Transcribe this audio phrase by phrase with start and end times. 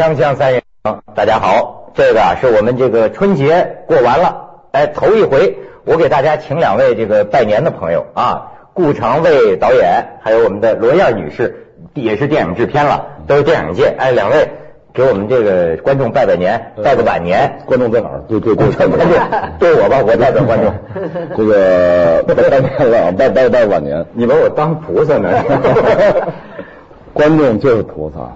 [0.00, 14.48] 锵锵三人行，大家好，这个啊是我们这个春节过完了，哎，头一回我给大家请两位这个拜年的朋友啊，顾长卫导演，还有我们的罗燕女士，也是电影制片了，都是电影界，哎，两位
[14.94, 17.58] 给我们这个观众拜拜年，拜个晚年。
[17.66, 18.22] 观众在哪儿？
[18.26, 18.98] 对对对，观众
[19.60, 20.72] 对我吧，我代表观众。
[21.36, 24.06] 这个拜拜年了，拜拜拜晚年。
[24.16, 25.30] 你把我当菩萨呢？
[27.12, 28.34] 观众就是菩萨。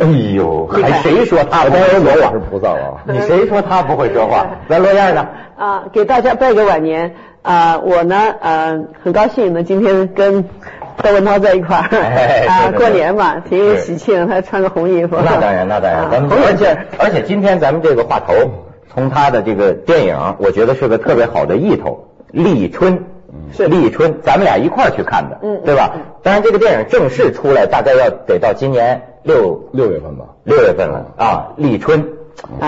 [0.00, 2.32] 哎呦，还谁说他不会说话？
[2.32, 3.00] 是菩萨了。
[3.06, 4.46] 你谁说他不会说话？
[4.68, 5.26] 来罗燕呢？
[5.56, 7.78] 啊，给大家拜个晚年啊！
[7.78, 10.44] 我呢，呃，很高兴呢，今天跟
[11.02, 11.88] 窦文涛在一块儿
[12.48, 15.16] 啊，过年嘛，挺喜庆，还穿个红衣服。
[15.24, 18.32] 那当然，那当然，咱们而且而且今天咱们这个话头，
[18.92, 22.06] 从他的这个电影，我觉得是个特别好的意头，
[22.42, 22.98] 《立春》。
[23.52, 25.94] 是立春，咱们俩一块儿去看的，嗯，对吧？
[26.22, 31.52] 当然，这个电影正式出来，大概要得到今年六六月份吧，六月份了啊。
[31.56, 32.04] 立春，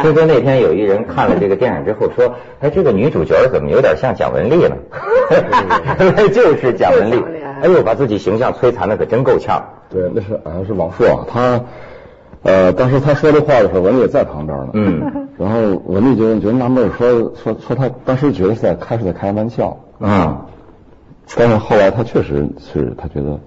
[0.02, 4.76] 听说那天有一人看了这个电影之后说，哎，这个女主角怎么有点像蒋雯丽呢？
[6.32, 7.22] 就是蒋雯丽，
[7.62, 9.64] 哎呦，把自己形象摧残的可真够呛。
[9.90, 11.60] 对，那是好像是王朔啊，他
[12.42, 20.46] 呃，当时他说这话的时候，文丽也在旁边呢，嗯， 然后文丽就觉得纳闷，说说说他当时觉得是在开是在开玩笑啊。
[21.34, 23.40] 但是后来他确实是他觉得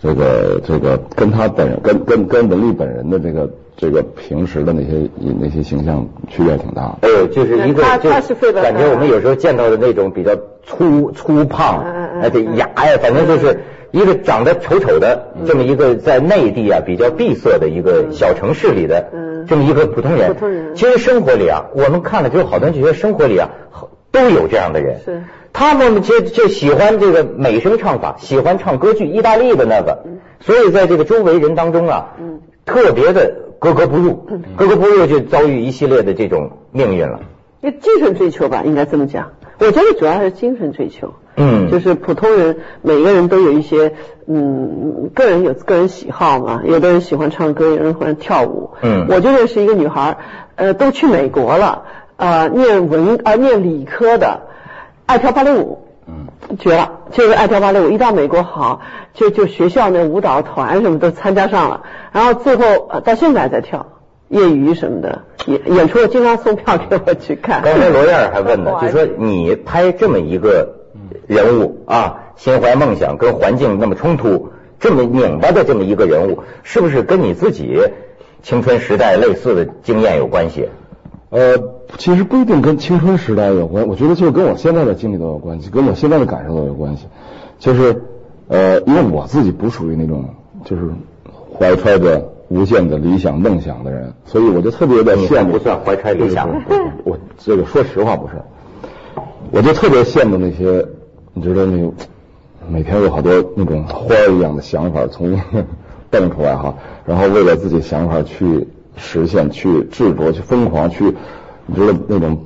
[0.00, 5.08] 这个这个跟他本人跟跟跟文丽本人的这个这个平时的那些
[5.40, 6.96] 那些形象区别挺大。
[7.02, 11.84] 哎，就是一个就感觉我们有时候见到的那种比较粗粗胖，
[12.22, 19.10] 哎对牙呀，反正就是一个长得丑丑的这么一个在内地啊比较闭塞的一个小城市里的
[19.48, 20.32] 这么一个普通人。
[20.34, 20.76] 普通人。
[20.76, 23.50] 其实生活里啊，我们看了之后，好多人就觉得生活里啊
[24.12, 25.00] 都有这样的人。
[25.04, 25.22] 是。
[25.58, 30.04] 他们就就喜欢这个美声唱法，喜欢唱歌剧，意大利的那个，
[30.38, 32.14] 所以在这个周围人当中啊，
[32.64, 34.24] 特别的格格不入，
[34.54, 37.18] 格格不入就遭遇一系列的这种命运了。
[37.60, 39.32] 那精神追求吧，应该这么讲。
[39.58, 43.94] 我觉得主要还是精神追求，嗯，就是普通人每个人都有一些，
[44.28, 50.18] 嗯，个人有个人喜好嘛，有的人喜欢唱歌，有人喜欢跳舞，嗯，我就认识一个女孩，
[50.54, 51.82] 呃，都去美国了，
[52.16, 54.42] 呃，念文啊念理科的。
[55.08, 56.26] 爱跳芭蕾舞，嗯，
[56.58, 57.88] 绝了，就是爱跳芭蕾舞。
[57.88, 58.82] 一到美国好，
[59.14, 62.64] 就就学校那舞蹈团什么都参加上了，然后最后
[63.02, 63.86] 到现在还在跳，
[64.28, 67.62] 业余什么的演演出，经常送票给我去看。
[67.62, 70.74] 刚才罗燕还问呢， 就说你拍这么一个
[71.26, 77.80] 人物啊，心怀梦想，跟环境那么冲突，这么拧巴的这么一个人物，是不是跟你自己
[78.42, 80.68] 青春时代类似的经验有关系？
[81.30, 81.56] 呃，
[81.96, 87.06] 其实不一定跟青春时代有关，我觉得就跟我现在的经历都有关系，跟我现在的感受都有关系。
[87.58, 88.02] 就是
[88.48, 90.24] 呃，因为我自己不属于那种
[90.64, 90.82] 就是
[91.58, 95.52] 怀揣着无限的理想梦想的人，所以我就特别的羡慕。
[95.52, 96.48] 不算怀揣理想，
[97.04, 98.34] 我这个说实话不是，
[99.50, 100.86] 我就特别羡慕那些，
[101.32, 101.90] 你知道那个
[102.68, 105.40] 每天有好多那种花儿一样的想法从
[106.10, 106.74] 蹦出来哈，
[107.06, 108.68] 然后为了自己想法去。
[109.00, 111.14] 实现去执着去疯狂去，你
[111.74, 112.38] 觉得那种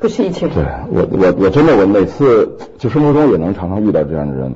[0.00, 0.48] 不是一切。
[0.48, 4.54] 对我我我真的我每次就生活中也能常常遇到这样的人，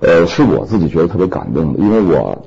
[0.00, 2.46] 呃，是我自己觉得特别感动的，因为我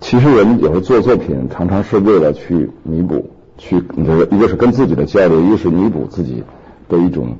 [0.00, 6.44] 其实人有时候做作品常常是为了去弥补，去你说一个是跟自己的交流，一个是弥补自己
[6.88, 7.36] 的一种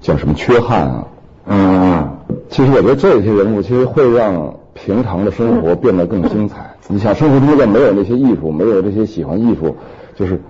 [0.00, 1.08] 叫什么缺憾啊。
[1.46, 2.16] 嗯，
[2.48, 6.74] 其实我觉得这些人物其实会让平常的生活变得更精彩。
[6.88, 9.76] 你想生活中要没有那些艺术，没有这些喜欢艺术，
[10.14, 10.40] 就是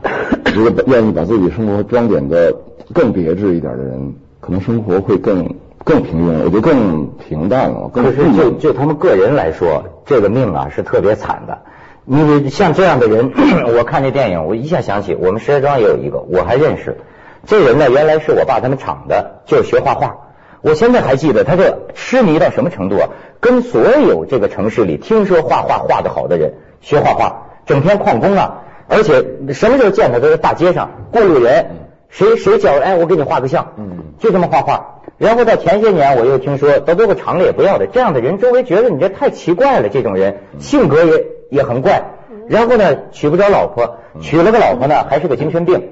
[0.54, 2.54] 如果愿意把自己生活装点的
[2.92, 5.54] 更别致一点的人，可能生活会更
[5.84, 7.90] 更平庸，我觉得更平淡了。
[7.92, 11.58] 可是就就他们个人来说，这个命啊是特别惨的。
[12.04, 13.32] 你像这样的人，
[13.76, 16.98] 我看这电影，我一下想起我们石家庄也有一个，我还认识。
[17.46, 20.16] 这人呢，原来是我爸他们厂的，就是学画画。
[20.60, 23.08] 我现在还记得，他这痴迷到什么程度啊？
[23.40, 28.63] 跟所有这个城市里听说画画画的好的人学画画，整天旷工啊！
[28.88, 31.66] 而且什么时候见他都是大街上过路人，
[32.08, 35.00] 谁谁叫哎，我给你画个像，嗯，就这么画画。
[35.16, 42.02] 然后到前些年，我又听说到最后厂里也不要的这样的人，周围觉得你这太奇怪了，这种人性格也也很怪。
[42.48, 45.90] 然后呢，娶不着老婆，娶了个老婆呢，还是个精神病，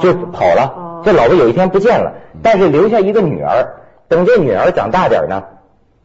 [0.00, 1.02] 就跑了。
[1.04, 3.76] 这老婆有一天不见了，但是留下一个女儿。
[4.08, 5.44] 等这女儿长大点呢，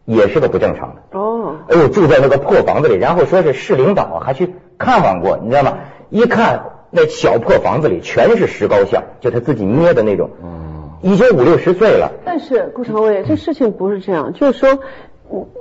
[0.06, 1.18] 也是个不正常的。
[1.18, 5.78] 哦，哎呦，住在那个破房子里，然后说是市领导还去看望过，你知道吗？
[6.14, 10.30] 一看那小破房子里全是石膏像，就他自己捏的那种。
[10.44, 12.12] 嗯，已经五六十岁了。
[12.24, 14.80] 但是顾长卫，这事情不是这样，就是说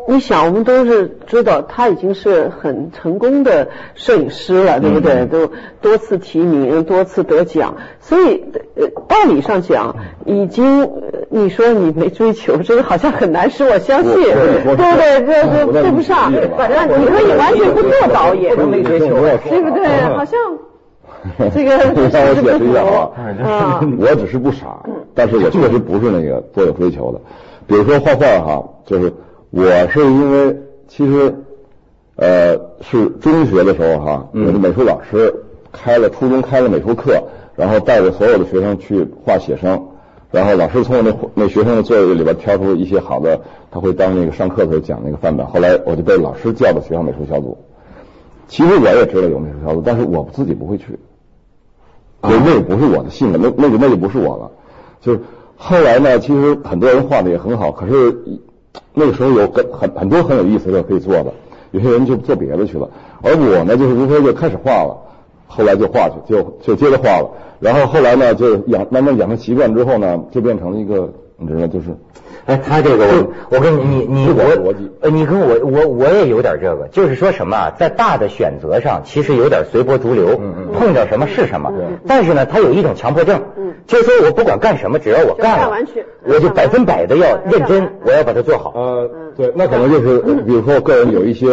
[0.07, 5.25] 你想，我们都是知道他已经是很成功的摄影师了，对不对？
[5.27, 8.45] 都多次提名，多次得奖，所以
[8.77, 9.97] 呃，道理上讲，
[10.27, 10.91] 已经
[11.31, 14.85] 你说你没追求，这个好像很难使我相信，对不对？
[15.27, 19.87] 这这对不上，反正你可以完全不做导演，都没追求，对不对？
[20.15, 20.39] 好像
[21.55, 22.83] 这个你让我解释一下
[23.49, 24.83] 啊， 我只是不傻，
[25.15, 27.21] 但是我确实不是那个多有追求的，
[27.67, 29.15] 比如说画画哈，就是。
[29.55, 31.45] 我是因为其实，
[32.17, 37.23] 呃，是中学的时候哈，我的美术老师开了初中开了美术课，
[37.55, 39.89] 然后带着所有的学生去画写生，
[40.31, 45.47] 然后老师从我那那学生的作业里边挑出一些好的，他会当那个上课的时候讲那个范本。
[45.47, 47.59] 后来我就被老师叫到学校美术小组。
[48.49, 50.99] 其实我也知道有美术小组，但是我自己不会去，
[52.23, 54.51] 那那个不是我的性格，那那个那就不是我了。
[55.03, 55.21] 就是
[55.59, 58.17] 后来呢，其实很多人画的也很好，可是。
[58.95, 61.33] 那个时候有很很很多很有意思的可以做的，
[61.71, 62.89] 有些人就做别的去了，
[63.23, 64.97] 而我呢就是如何就开始画了，
[65.47, 67.31] 后来就画去，就就接着画了，
[67.61, 71.87] 然后后来呢就养慢慢养成习惯之后呢，就变成了一个你知道就是。
[72.45, 80.41] 哎，他这个我 我跟你你你我呃，你跟我我我也有点这个，就是说什么在大的选择上，其实有点随波逐流，
[80.75, 81.73] 碰着什么是什么。
[82.09, 83.43] 但是呢，他有一种强迫症，
[83.87, 85.77] 就是说我不管干什么，只要我干了，
[86.25, 88.73] 我就百分百的要认真，我要把它做好。
[88.75, 91.47] 呃，对，那可能就是比如说我个人有一些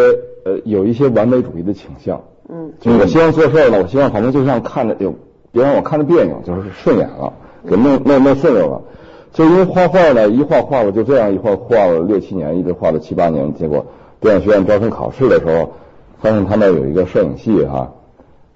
[0.43, 2.23] 呃有一些完美主义的倾向。
[2.51, 5.13] 嗯，就是我希望做事呢，我希望反正就像看着有，
[5.51, 7.33] 别让我看着别扭，就是顺眼了，
[7.69, 8.81] 给弄弄弄顺溜了。
[9.31, 13.53] 就因为画画呢，一画画了就这样一画画了六七年，一直画了七八年。
[13.53, 13.85] 结果
[14.19, 15.73] 电影学院招生考试的时候，
[16.21, 17.93] 发现他那有一个摄影系哈，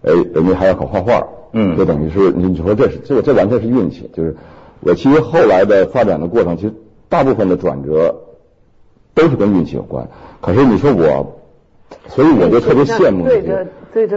[0.01, 4.09] 哎，人家还要考画画，嗯，就等于是你说这是这这完全是运气。
[4.13, 4.35] 就是
[4.81, 6.73] 我其实后来的发展的过程，其实
[7.07, 8.15] 大部分的转折
[9.13, 10.09] 都是跟运气有关。
[10.41, 11.39] 可是你说我，
[12.07, 13.67] 所以我就特别羡慕那些。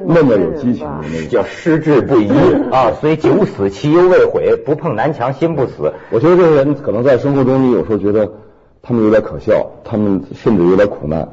[0.07, 2.31] 那么有激情的那个叫矢志不移
[2.71, 5.93] 啊，所以九死其犹未悔，不碰南墙心不死。
[6.11, 8.33] 我觉得这些人可能在生活中，你有时候觉得
[8.81, 11.29] 他们有点可笑，他们甚至有点苦难。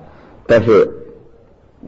[0.45, 0.89] 但是，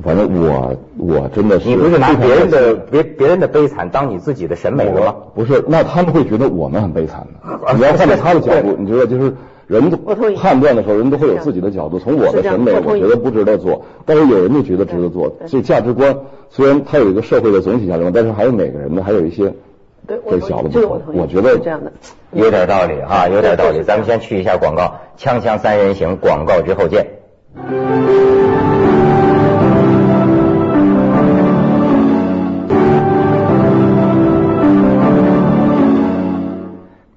[0.01, 5.15] 反正我我真的是你不是拿别人的别别人的悲惨当你自己的审美了吗？
[5.35, 7.73] 不是，那他们会觉得我们很悲惨的。
[7.73, 9.33] 你要站在他的角度，你觉得就是。
[9.67, 9.89] 人
[10.35, 12.00] 判断的时候，人都会有自己的角度。
[12.00, 15.35] 从我的审美，我觉得不值得做，但是有人就觉得值得做。
[15.47, 16.15] 所以价值观
[16.50, 19.53] 虽然它有一个社会的总体价值观，但是还有每个人的还有一些
[20.07, 21.01] 对小的不同。
[21.15, 21.91] 我觉得这样的
[22.31, 23.81] 有点道理哈，有点道理。
[23.83, 27.07] 咱们先去一下广告，锵锵三人行广告之后见。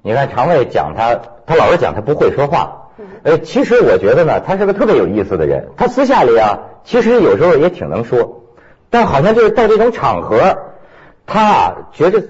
[0.09, 1.19] 你看常卫讲他。
[1.45, 2.89] 他老是讲他不会说话，
[3.23, 5.69] 呃，其实我觉得呢，他是个特别有意思的人。
[5.77, 8.43] 他私下里啊，其实有时候也挺能说，
[8.91, 10.57] 但好像就是到这种场合，
[11.25, 12.23] 他啊觉得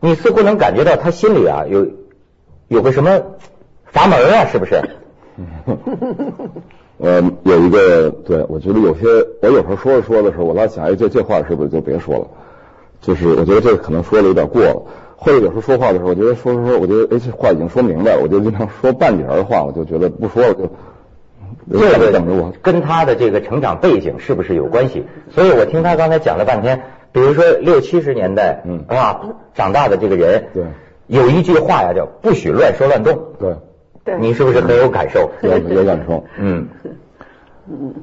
[0.00, 1.86] 你似乎能感觉到他心里啊有
[2.66, 3.20] 有个什么
[3.84, 4.80] 阀门啊，是不是？
[6.98, 9.06] 呃，有一个，对我觉得有些，
[9.40, 12.26] 我有时候说着说的时候，我老想，哎，这这话是不是就别说了？
[13.00, 14.82] 就是我觉得这可能说的有点过了。
[15.16, 20.70] 或者有时候说话的时候，我觉得说说说，我觉得哎，这话已经说明白了，我就经常说半截的话，我就觉得不说了就。
[21.70, 25.06] 这个等着我，跟他的这个成长背景是不是有关系？
[25.30, 29.20] 所以我听他刚才讲了半天，比如说六七十年代，嗯，啊，
[29.54, 30.64] 长大的这个人，对，
[31.06, 33.54] 有一句话呀，叫不许乱说乱动，对，
[34.04, 35.30] 对，你是不是很有感受？
[35.42, 36.68] 有有感受，嗯，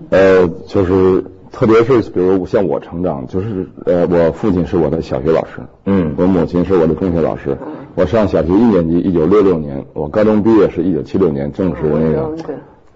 [0.10, 1.25] 呃，就是。
[1.51, 7.58] 特别是比如像我成长，就是呃，我父亲是我的小学老师，嗯，我母亲是我的中学老师。
[7.96, 12.31] 我上小学一年级，一九六六年，我高中毕业是一九七六年，正是那个，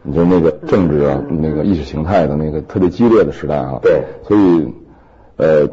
[0.04, 3.80] 你就那个政治啊，那个意识形态的那个特别激烈的时代啊。
[3.82, 4.02] 对。
[4.24, 4.74] 所以，
[5.36, 5.68] 呃，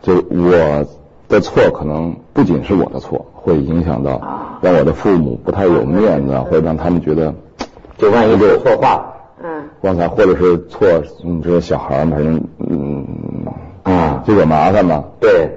[0.00, 0.86] 就我
[1.28, 7.34] 的错可能不仅是我的错，会影响到让我的父母不太有面子，或者让他们觉得，
[7.98, 9.09] 就万一有错话。
[9.80, 10.86] 嗯，刚才或者是错，
[11.22, 13.06] 你说小孩嘛，反正嗯
[13.82, 15.04] 啊，就惹麻烦嘛。
[15.20, 15.50] 对，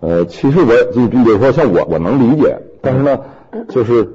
[0.00, 3.20] 呃，其实我就比如说像我，我能理解，但是呢，
[3.68, 4.08] 就是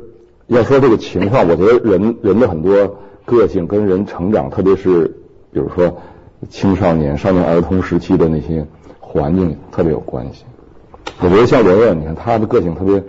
[0.47, 5.05] 要说这个情况，我觉得人人的很多个性跟人成长，特别是
[5.51, 5.97] 比如说
[6.49, 8.65] 青少年、少年儿童时期的那些
[8.99, 10.45] 环境特别有关系。
[11.21, 13.03] 我觉得像文文，你看他的个性特别。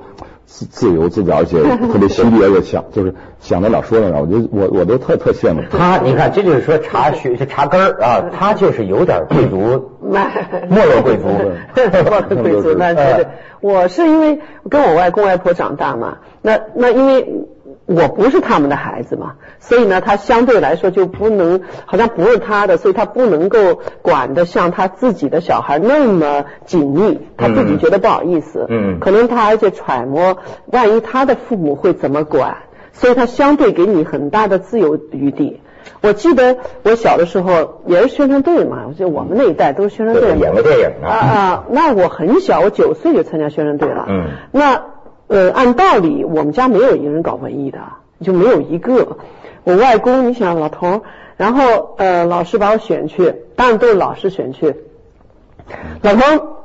[0.52, 5.62] 自自由自在，而 且特别心地，而且想就是想得了说得了，我觉得我我都特特羡慕。
[5.71, 5.99] 他。
[5.99, 10.85] 你看，这就是说茶学是茶根儿啊，他就是有点贵族， 没。
[10.85, 11.26] 落贵族，
[11.92, 12.75] 没落贵族。
[12.76, 13.26] 那对对，
[13.61, 17.47] 我是因为跟我外公外婆长大嘛，那那因为
[17.92, 32.59] 我不是他们的孩子嘛，所以呢，他相对来说就不能，好像不是他的，所以他不能够管的像他自己的小孩那么紧密，他自己觉得不好意思，嗯，可能他而且揣摩，万一他的父母会怎么管，
[32.92, 35.61] 所以他相对给你很大的自由余地。
[36.00, 44.82] 我记得我小的时候也是宣传队嘛，我记得我们那一代都是宣传队，演过电影啊啊，那我很小，我九岁就参加宣传队了，嗯，那。
[45.30, 47.78] 呃，按道理我们家没有一个人搞文艺的，
[48.20, 49.16] 就没有一个。
[49.62, 51.02] 我外公，你想老头，
[51.37, 54.75] 然后呃，老师把我选去，当然都是老师选去。
[56.02, 56.20] 老头，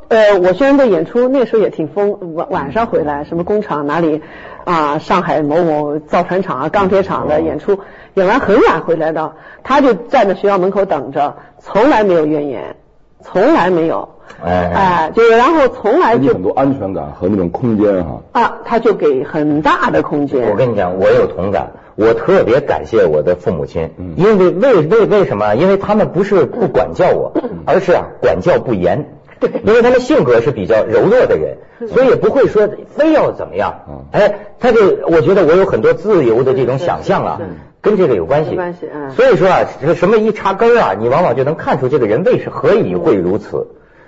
[0.07, 4.23] 呃，我虽然在演出，那时候也挺疯，晚晚上回来，什么工厂哪里
[4.63, 7.77] 啊，上海某某造船厂啊、钢铁厂的演出，
[8.15, 12.77] 演完很晚回来的，他就站在学校门口等着，从来没有怨言，
[13.23, 14.09] 从来没有。
[14.43, 20.49] 哎哎，就是然后从来就很多安全感和那种空间哈啊，他就给很大的空间。
[20.49, 25.55] 我跟你讲，我有同感，我特别感谢我的父母亲，因为为为为什么？
[25.55, 27.33] 因为他们不是不管教我，
[27.65, 29.05] 而是啊管教不严。
[29.39, 31.57] 对，因为他们性格是比较柔弱的人，
[31.89, 33.81] 所以也不会说非要怎么样。
[34.11, 37.41] 哎，他就我觉得我有很多自由的这种想象啊，
[37.85, 38.55] 跟这个有关系。
[38.55, 43.67] 关系所以说啊，这个什么一插根啊，你往往就能看出这个人为是何以会如此。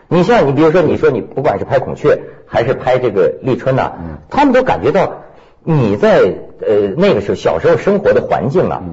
[0.09, 3.91] 你像你，比如说，你说你不管是拍孔雀还是拍这个立春呐，
[4.29, 5.23] 他们都感觉到
[5.63, 6.21] 你在
[6.61, 8.83] 呃那个时候小时候生活的环境啊，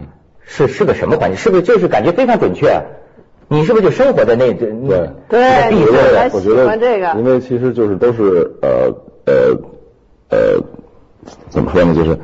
[0.42, 1.38] 是是个什么环境？
[1.38, 2.82] 是不是就是感觉非常准确？
[3.46, 4.52] 你是不是就生活在那
[5.28, 8.70] 对对对，我觉得这个，因为其实就是都是呃
[9.26, 9.34] 呃
[10.30, 10.38] 呃
[11.50, 11.94] 怎么说呢？
[11.94, 12.18] 就是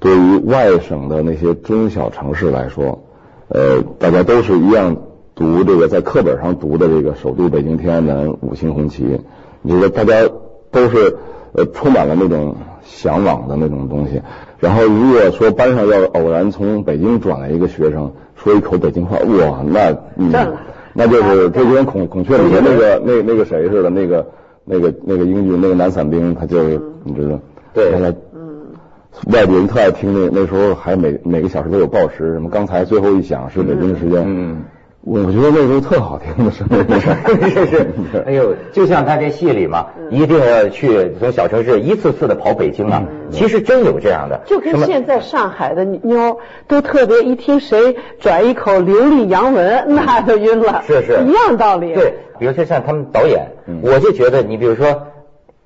[0.00, 3.04] 对于外省的那些中小城市来说，
[3.48, 4.96] 呃，大家都是一样。
[5.32, 9.20] 读这个在课本上读的这个首都北京天安门五星红旗，
[9.62, 10.28] 你觉得大家
[10.70, 11.16] 都是
[11.54, 14.20] 呃充满了那种向往的那种东西。
[14.58, 20.30] 然后如果说班上要偶然从北京转来一个学生说一口北京话，哇，那嗯，
[20.92, 24.26] 那就是就跟孔孔雀里面那个那那个谁似的，那个
[24.66, 26.62] 那个那个英俊那个男伞兵，他就
[27.04, 27.38] 你知道，
[27.72, 28.14] 对，嗯，
[29.32, 34.64] 外地人特爱听那那时候还每每个小时都有报时，什么刚才最后一响是北京时间，嗯。
[35.02, 36.84] 我觉得那时候特好听的声音，
[37.50, 37.94] 是 是，
[38.28, 43.04] 哎呦，就像他这戏里嘛，一定要去从小城市一次次的跑北京啊。
[43.30, 51.94] 其实真有这样的，就跟现在上海的妞都特别一听谁转一口流利洋文，那就晕了，是是，一样道理。
[51.94, 55.06] 对，比如说像他们导演，我就觉得你比如说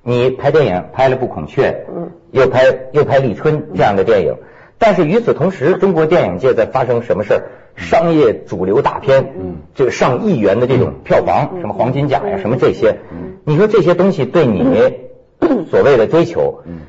[0.07, 4.35] 你拍电影拍了部孔雀，嗯，又拍又拍立春这样的电影，
[4.77, 7.41] 但是与此同时，中国电影界在发生什么事儿？
[7.75, 14.63] 商业主流大片，嗯，这个上亿元的这种票房，什么黄金甲呀，什么这些，嗯，你说这些东西对你
[15.71, 16.81] 所谓的追求，嗯，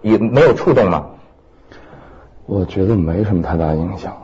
[0.00, 1.06] 也没有触动吗？
[2.46, 4.21] 我觉得没什么太大影响。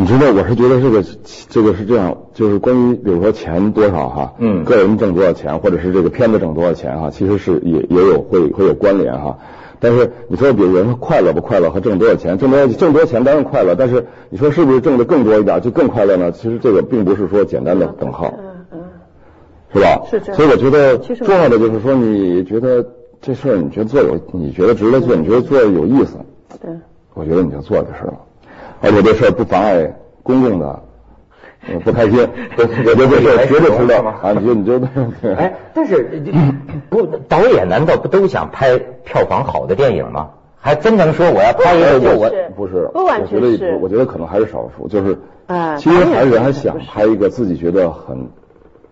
[0.00, 1.02] 你知道，我是觉得这个
[1.48, 9.38] 这个是这样，就是关于比如说钱多少哈，嗯，个人挣多少钱，或者是这个片子挣多少钱哈，其实是也也有会会有关联哈。
[9.80, 16.30] 但是你说，比如人快乐不快乐和挣多少钱，挣多挣多少钱当然快乐，但是你说是不是挣的更多一点就更快乐呢？
[16.30, 18.80] 其实这个并不是说简单的等号，嗯嗯，
[19.74, 20.02] 是吧？
[20.08, 20.36] 是这样。
[20.36, 22.86] 所以我觉得重要的就是说，你觉得
[23.20, 26.18] 这事儿你觉得做有，你觉得值得做，你觉得做有意思，
[26.62, 26.70] 对，
[27.14, 28.14] 我觉得你就做这事儿，
[28.80, 30.82] 而且这事儿不妨碍公共的。
[31.84, 32.18] 不开心，
[32.56, 34.32] 我觉得这事绝对值得啊！
[34.32, 34.80] 你就你就
[35.36, 36.22] 哎，但是
[36.88, 40.30] 不导演难道不都想拍票房好的电影吗？
[40.60, 45.18] 还真能说我要拍一个就我不是，不完全是，我觉得可能还是少数，就是
[45.78, 48.16] 其实还是还想拍一个自己觉得很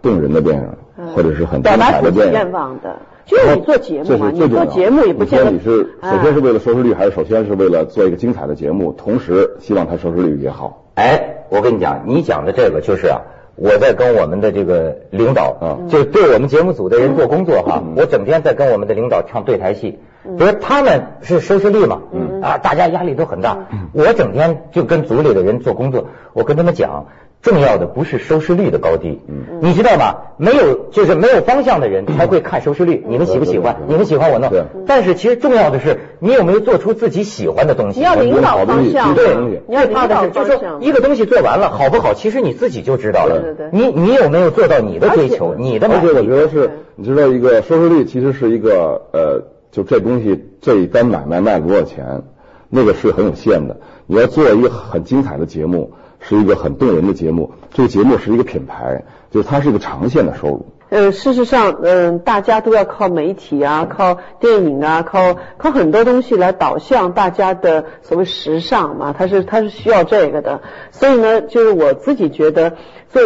[0.03, 2.33] 动人的电影，或者是很精彩的电影。
[2.33, 10.85] 愿望的，就是你做节目嘛，你做节目也不见得你是首先是为了收视率，还是首先是为了做一个精彩的节目，同时希望它收视率也好。
[10.95, 13.23] 哎，我跟你讲，你讲的这个就是啊，
[13.57, 22.03] 我在跟我们的这个领导啊，就对我们节目组的人做工作哈，我整天在跟我们的领导唱对台戏，比如他们是收视率嘛，
[22.43, 27.07] 啊，大家压力都很大，我整天就跟组里的人做工作，我跟他们讲。
[27.43, 29.21] 重要的不是收视率的高低，
[29.61, 30.17] 你知道吗？
[30.37, 33.05] 没有就是没有方向的人才会看收视率。
[33.07, 33.77] 你们喜不喜欢？
[33.87, 34.51] 你们喜欢我弄。
[34.85, 38.01] 但是其实重要的是你有没有做出自己喜欢的东西。
[38.01, 39.37] 你要领导方向，对，
[39.69, 43.39] 你要领导方向就是说一个东西做完了好不好，其实你自己就知道了。
[43.41, 43.71] 对对对。
[43.71, 45.55] 你你有没有做到你的追求？
[45.57, 49.43] 你的而且我觉得是，你知道一个收视率其实是一个呃，
[49.77, 52.23] 就这东西这一单买卖卖多少钱，
[52.71, 53.77] 那个是很有限的。
[54.07, 55.93] 你要做一个很精彩的节目。
[56.19, 60.67] 是一个很动人的节目，这个节目是一个品牌，就是它是一个长线的收入。
[60.89, 70.61] 呃，事实上，嗯，大家都要靠媒体啊，靠电影啊，靠靠很多东西来导向大家的所谓时尚嘛，它是它是需要这个的。
[70.93, 72.75] 所以呢，就是我自己觉得
[73.09, 73.23] 做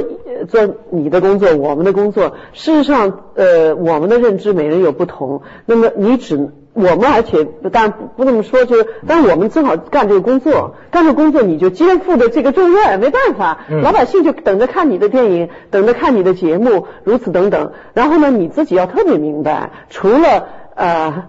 [0.49, 5.43] 做你的工作，我们的工作，事实上，呃，我们的认知每人有不同。
[5.67, 6.50] 那么你只。
[6.73, 17.73] 我们而且当然不不这么说，就是，但我们正好干这个工作，干这个工作你就肩负的这个重任，没办法，老百姓就等着看你的电影，等着看你的节目，如此等等。
[17.95, 21.25] 然后呢，你自己要特别明白，除了呃。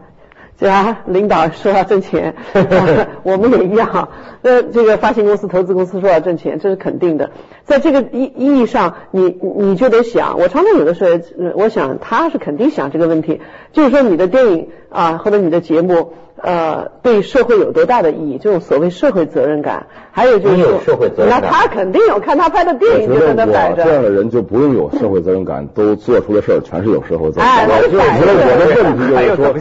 [0.60, 2.36] 对啊，领导说要挣钱，
[3.24, 4.10] 我们也一样。
[4.44, 7.32] 那这个发行公司、投资公司说要挣钱，这是肯定的。
[7.66, 11.20] 在这个意意义上，你你就得想，我常常有的时候，
[11.56, 16.14] 我想他是肯定想这个问题，就是说你的电影啊，或者你的节目。
[16.44, 18.40] 呃，对社会有多大的意义？
[18.42, 23.84] 这种所谓社会责任感，还有就是社会责任感那他肯定有，看他拍的电影就在那摆着。
[23.84, 27.70] 这样的人就不用有社会责任感，都做出的事儿全是有社会责任感。
[27.70, 29.54] 我觉得我的问题就是说，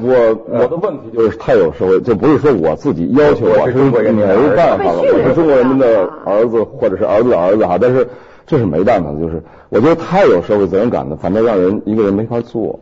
[0.00, 3.90] 我我的问题就是太有社会，就不是说我自己要求我是没
[4.54, 8.06] 办法了，我是中国人民的儿子或者是儿子的儿子哈，但是
[8.46, 12.78] 这是没办法的，就是我觉得太有社会责任感了，反正让人一个人没法做。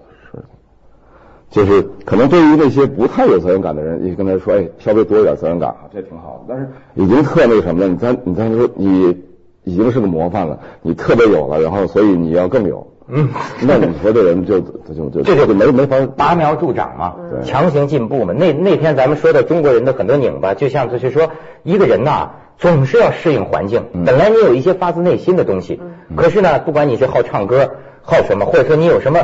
[1.50, 6.54] 就是可能对于那些不太有责任感的人，你跟他说，哎，稍微多一点责任感啊，这挺好的。
[6.54, 9.16] 但是已经特那个什么了，你再你再说你
[9.64, 13.28] 已经是个模范了，你特别有了，然后所以你要更有，嗯，
[13.66, 18.32] 那你说的人就就就这就没没法拔苗助长嘛，强行进步嘛。
[18.32, 21.30] 那那天咱们说的中国人的很多拧巴，就像就是说
[21.64, 23.82] 一个人呐，总是要适应环境。
[24.06, 25.80] 本来你有一些发自内心的东西，
[26.14, 29.18] 可是呢，不管你是好唱歌，好什么，或者说你有什么。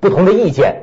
[0.00, 0.82] 不同的意见，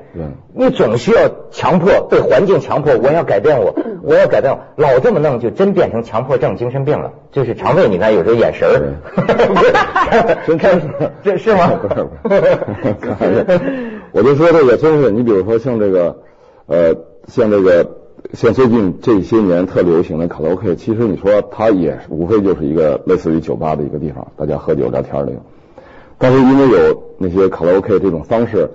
[0.53, 7.13] 你总需要强迫被环境强迫，我要改变我，我要改变我，老这么弄就真变成强迫症、精神病了。
[7.31, 10.81] 就是肠胃，你看有时候眼神儿， 真开始
[11.23, 11.79] 这是吗？
[11.81, 13.45] 不是不是，
[14.11, 16.17] 我就说这个真是，你比如说像这个
[16.65, 16.93] 呃，
[17.27, 17.89] 像这个
[18.33, 25.31] 像最近这些年特流行的卡拉 OK，其实你说它也无非就是一个类似于酒吧的一个地方，大家喝酒聊天的。
[26.17, 28.69] 但是因为有那些卡拉 OK 这种方式。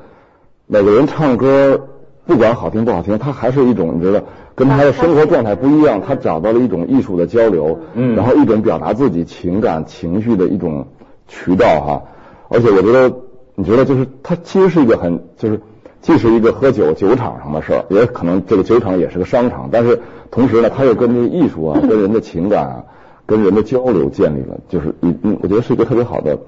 [0.72, 1.88] 每个人唱歌，
[2.28, 4.20] 不管好听不好听，他还是一种你知道，
[4.54, 10.86] 跟他的生活状态不一样，他找到了一种艺术的交流，嗯，然后一种表达自己情感情绪的一种
[11.26, 12.02] 渠道哈。
[12.48, 13.12] 而且我觉得，
[13.56, 15.60] 你觉得就是他其实是一个很就是
[16.02, 22.84] 既是一个喝酒酒场上的事儿，也可能这个酒场也是个商场，但是同时呢，他又跟这个艺术啊， 跟人的情感啊，
[23.26, 26.38] 跟人的交流建立了，就是嗯嗯，我觉得是一个特别好的。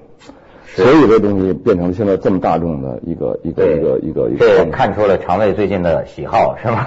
[0.75, 6.85] 所以这东西变成现在这么大众的一个一个一个一个一个，这看出了肠胃最近的喜好是吗？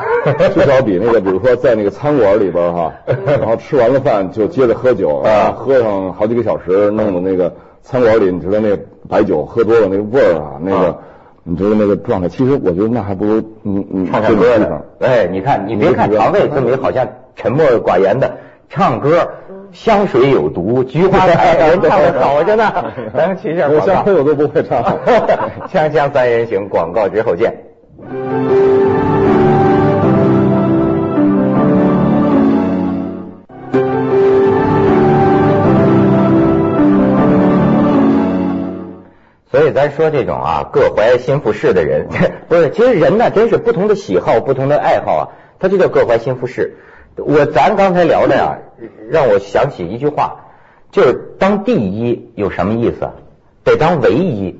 [0.54, 8.76] 至少比那个，比如说在那个餐馆里边哈， 然后吃完了饭就接着喝酒啊，喝上好几个小时，弄的那个餐馆里，你知道那
[9.08, 10.98] 白酒喝多了那个味儿啊，那个
[11.44, 14.82] 你知道那个状态，其实我觉得那还不如你你唱唱歌呢。
[14.98, 18.36] 哎，你看你别看肠胃这么好像沉默寡言的
[18.68, 19.28] 唱歌。
[19.72, 22.72] 香水有毒，菊花台人唱的好着呢。
[23.14, 23.86] 咱们去一下广告。
[23.86, 24.82] 香水我都不会唱。
[25.70, 27.52] 锵锵三人行，广告之后见。
[39.50, 42.06] 所以咱说这种啊，各怀心腹事的人，
[42.48, 45.22] 不是，其实人呢，真是不同的喜好，不同的爱好啊，
[45.58, 46.76] 他就叫各怀心腹事。
[47.16, 48.58] 我咱刚才聊的呀，
[49.10, 50.44] 让我想起一句话，
[50.90, 53.08] 就是当第一有什么意思？
[53.64, 54.58] 得当唯一。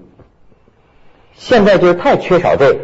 [1.35, 2.75] 现在就是太缺少这，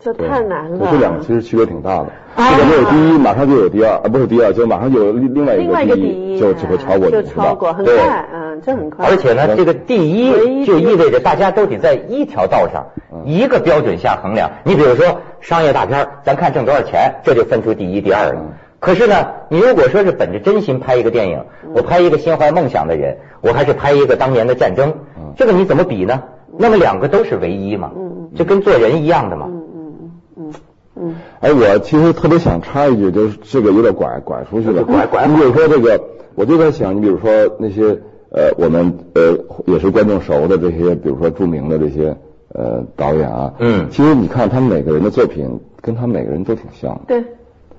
[0.00, 0.88] 这太难了。
[0.90, 2.06] 这两个其实区别挺大的。
[2.34, 9.06] 这个没有第一，马上就有第二，啊，不是第二，就马上就有另另外一个第一，就就会超过，就超过，很快，嗯，这很快。
[9.06, 12.86] 而且呢，这个第一就意味着大家都得在一条道上，
[13.24, 14.50] 一个标准下衡量。
[14.64, 18.42] 你比如说商业大片，咱看挣多少钱，这就分出第一、第二了。
[18.82, 19.14] 可是呢，
[19.48, 24.94] 你如果说是本着真心拍一个电影，我拍一个心怀梦想的人，我还是拍一个当年的战争，
[25.36, 26.24] 这个你怎么比呢？
[26.58, 27.92] 那么两个都是唯一嘛，
[28.34, 29.46] 就跟做人一样的嘛。
[29.48, 30.52] 嗯嗯嗯
[30.96, 31.14] 嗯。
[31.38, 34.82] 哎，我其实特别想插一句，就是这个有点拐拐出去了。
[34.90, 35.28] 拐拐。
[35.28, 36.00] 你比如说这个，
[36.34, 38.00] 我就在想，你比如说那些
[38.32, 42.16] 呃，我们呃也是观众熟的这些，比如说著名的这些
[42.48, 47.00] 呃导演啊，嗯，其实你看他们每个人的作品，跟他们每个人都挺像的。
[47.06, 47.24] 对。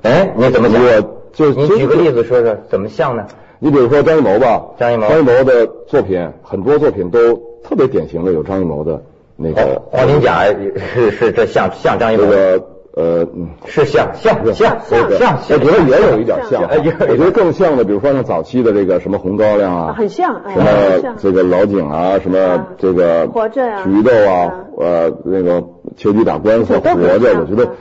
[0.04, 1.20] 哎，你怎么我？
[1.34, 3.26] 就你举个例子说说，怎么像呢？
[3.60, 9.02] 你比如说张艺谋吧，张艺谋，张艺谋的作品很多作品都特别典型的有张艺谋的
[9.36, 9.82] 那个。
[9.89, 12.24] 黄金甲是是这像像张艺谋。
[12.24, 12.63] 这个
[12.96, 13.28] 呃，
[13.66, 25.63] 是像像像像像，我觉得也有一点像，我觉得更像的，比如说像早期的这个什么红高粱啊，很像，什么这个老井啊，什么这个活着啊，菊豆啊，呃，那个
[25.98, 27.72] 秋菊打官司活着，我觉得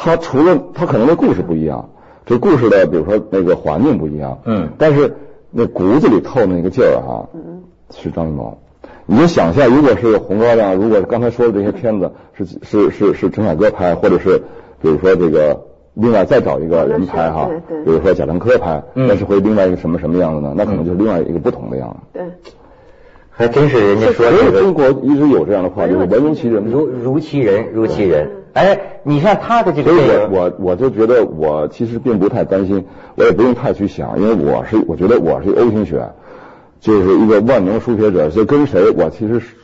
[0.00, 1.90] 他除了他可能的故事不一样，
[2.24, 5.16] 这故事的比如说那个环境不一样，嗯，但是
[5.50, 8.58] 那骨子里透的那个劲儿哈，嗯，是张艺谋。
[9.06, 14.42] 你就想象，如果是红高粱，如果刚才说的这些片子是是是是陈凯歌拍，或者是
[14.80, 17.50] 比如说这个另外再找一个人拍哈，
[17.84, 20.54] 比如说贾樟柯拍，那是会另外一个什么什么样子呢？
[20.56, 21.96] 那可能就是另外一个不同的样子。
[22.12, 22.22] 对，
[23.30, 28.30] 还真是人家说这个中国一直有这样的话，就是文如其人，如如其人，如其人。
[28.58, 32.84] 哎，你像他的这个，所以我我我就觉得我其实并不太担心，
[33.16, 36.02] 我也不用太去想，因为我是我觉得我是 O 型血。
[36.80, 39.56] 就是一个万能输血者，就跟谁我其实是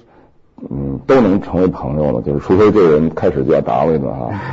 [0.69, 4.31] 嗯都能成为朋友了，就是除非这个人开始就要打我一顿哈，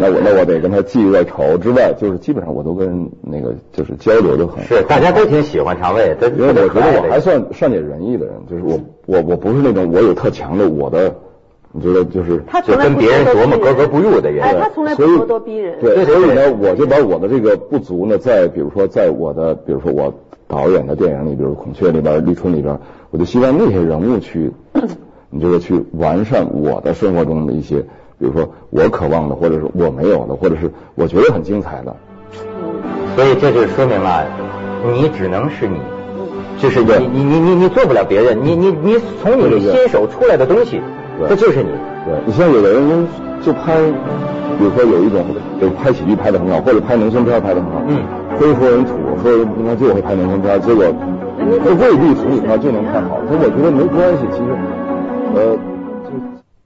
[0.00, 11.14] 那我那我得跟他记一个仇之外，就是基本上我都跟那个就是交流的很是，大家都挺喜欢常卫，因为我觉得我还算善解人意的人，就是我我我不是那种我有特强的我的。
[11.76, 15.80] 你觉得就是就跟别人琢磨格格不入的人，哎，他从来不咄咄逼人。
[15.80, 20.14] 对，所以呢，我就把我的这个不足呢，在比如说在我的，比如说我
[20.46, 22.78] 导演的电影里，比如《孔雀》里边、《立春》里边，
[23.10, 24.52] 我就希望那些人物去，
[25.30, 27.80] 你就是去完善我的生活中的一些，
[28.20, 31.96] 比如说我渴望的，或者是我没有的，或者是我觉得很精彩的。
[33.16, 34.24] 所以这就说明了，
[34.92, 35.78] 你只能是你，
[36.60, 40.80] 就是你你你你你做不了别人，你你你从你新手出来的东西。
[41.28, 41.70] 这就是你，
[42.04, 42.14] 对。
[42.26, 43.06] 你像有的人
[43.42, 43.76] 就拍，
[44.58, 45.24] 比如说有一种，
[45.60, 47.98] 就拍喜剧拍的很好，或者拍农村片拍的很好，嗯，
[48.38, 50.84] 非说人土，说你看就会拍农村片，结果
[51.64, 54.50] 他未必从里边就能拍好，所以我觉得没关系，其实，
[55.34, 55.73] 呃。